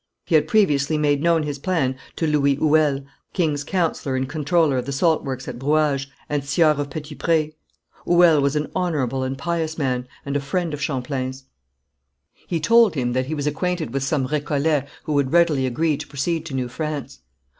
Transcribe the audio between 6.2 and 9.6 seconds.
and sieur of Petit Pré. Hoüel was an honourable and